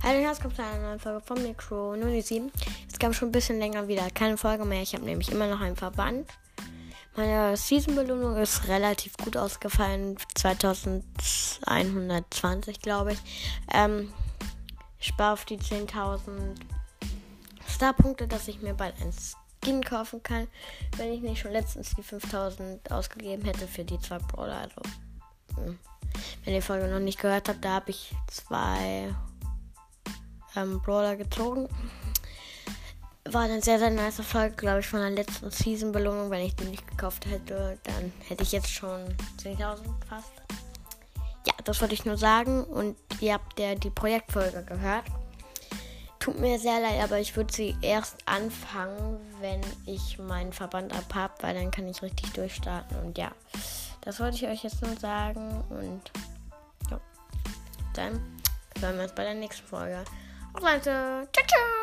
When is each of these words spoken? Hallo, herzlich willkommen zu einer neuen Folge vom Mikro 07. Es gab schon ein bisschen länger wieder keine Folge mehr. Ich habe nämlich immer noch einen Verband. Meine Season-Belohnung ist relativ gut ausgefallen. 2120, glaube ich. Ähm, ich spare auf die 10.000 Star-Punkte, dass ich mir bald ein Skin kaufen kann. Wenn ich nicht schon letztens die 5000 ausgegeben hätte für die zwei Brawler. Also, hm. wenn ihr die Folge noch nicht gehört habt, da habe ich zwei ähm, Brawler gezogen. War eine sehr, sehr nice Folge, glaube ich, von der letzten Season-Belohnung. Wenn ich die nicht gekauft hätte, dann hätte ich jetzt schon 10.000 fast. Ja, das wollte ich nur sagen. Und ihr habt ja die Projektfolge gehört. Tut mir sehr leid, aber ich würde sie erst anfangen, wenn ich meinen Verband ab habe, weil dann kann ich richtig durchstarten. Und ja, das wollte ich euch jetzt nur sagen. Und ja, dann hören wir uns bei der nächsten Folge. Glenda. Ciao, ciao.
Hallo, 0.00 0.20
herzlich 0.20 0.44
willkommen 0.44 0.54
zu 0.54 0.62
einer 0.62 0.86
neuen 0.86 1.00
Folge 1.00 1.20
vom 1.20 1.42
Mikro 1.42 1.96
07. 1.96 2.52
Es 2.90 2.98
gab 3.00 3.12
schon 3.14 3.30
ein 3.30 3.32
bisschen 3.32 3.58
länger 3.58 3.88
wieder 3.88 4.08
keine 4.10 4.36
Folge 4.36 4.64
mehr. 4.64 4.80
Ich 4.80 4.94
habe 4.94 5.04
nämlich 5.04 5.32
immer 5.32 5.48
noch 5.48 5.60
einen 5.60 5.74
Verband. 5.74 6.30
Meine 7.16 7.56
Season-Belohnung 7.56 8.36
ist 8.36 8.68
relativ 8.68 9.16
gut 9.16 9.36
ausgefallen. 9.36 10.16
2120, 10.36 12.80
glaube 12.80 13.14
ich. 13.14 13.18
Ähm, 13.74 14.12
ich 15.00 15.08
spare 15.08 15.32
auf 15.32 15.44
die 15.44 15.58
10.000 15.58 16.54
Star-Punkte, 17.68 18.28
dass 18.28 18.46
ich 18.46 18.62
mir 18.62 18.74
bald 18.74 18.94
ein 19.02 19.12
Skin 19.12 19.82
kaufen 19.82 20.22
kann. 20.22 20.46
Wenn 20.96 21.12
ich 21.12 21.22
nicht 21.22 21.40
schon 21.40 21.50
letztens 21.50 21.96
die 21.96 22.04
5000 22.04 22.92
ausgegeben 22.92 23.44
hätte 23.44 23.66
für 23.66 23.82
die 23.84 23.98
zwei 23.98 24.18
Brawler. 24.18 24.58
Also, 24.58 24.80
hm. 25.56 25.76
wenn 26.44 26.54
ihr 26.54 26.60
die 26.60 26.66
Folge 26.66 26.86
noch 26.86 27.00
nicht 27.00 27.18
gehört 27.18 27.48
habt, 27.48 27.64
da 27.64 27.74
habe 27.74 27.90
ich 27.90 28.14
zwei 28.28 29.12
ähm, 30.58 30.80
Brawler 30.80 31.16
gezogen. 31.16 31.68
War 33.24 33.42
eine 33.42 33.60
sehr, 33.60 33.78
sehr 33.78 33.90
nice 33.90 34.20
Folge, 34.20 34.56
glaube 34.56 34.80
ich, 34.80 34.88
von 34.88 35.00
der 35.00 35.10
letzten 35.10 35.50
Season-Belohnung. 35.50 36.30
Wenn 36.30 36.46
ich 36.46 36.56
die 36.56 36.64
nicht 36.64 36.86
gekauft 36.86 37.26
hätte, 37.26 37.78
dann 37.84 38.12
hätte 38.26 38.42
ich 38.42 38.52
jetzt 38.52 38.70
schon 38.70 39.04
10.000 39.42 39.80
fast. 40.08 40.32
Ja, 41.46 41.52
das 41.64 41.80
wollte 41.80 41.94
ich 41.94 42.06
nur 42.06 42.16
sagen. 42.16 42.64
Und 42.64 42.96
ihr 43.20 43.34
habt 43.34 43.58
ja 43.60 43.74
die 43.74 43.90
Projektfolge 43.90 44.64
gehört. 44.64 45.04
Tut 46.18 46.38
mir 46.38 46.58
sehr 46.58 46.80
leid, 46.80 47.02
aber 47.02 47.20
ich 47.20 47.36
würde 47.36 47.52
sie 47.52 47.76
erst 47.80 48.16
anfangen, 48.26 49.18
wenn 49.40 49.60
ich 49.86 50.18
meinen 50.18 50.52
Verband 50.52 50.92
ab 50.94 51.14
habe, 51.14 51.34
weil 51.40 51.54
dann 51.54 51.70
kann 51.70 51.86
ich 51.86 52.02
richtig 52.02 52.32
durchstarten. 52.32 52.98
Und 53.00 53.18
ja, 53.18 53.30
das 54.00 54.20
wollte 54.20 54.36
ich 54.36 54.46
euch 54.46 54.64
jetzt 54.64 54.82
nur 54.82 54.96
sagen. 54.96 55.64
Und 55.68 56.02
ja, 56.90 57.00
dann 57.94 58.20
hören 58.80 58.96
wir 58.96 59.04
uns 59.04 59.14
bei 59.14 59.24
der 59.24 59.34
nächsten 59.34 59.66
Folge. 59.66 60.04
Glenda. 60.60 61.28
Ciao, 61.32 61.44
ciao. 61.46 61.77